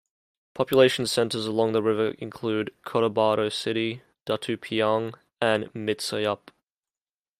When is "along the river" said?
1.45-2.15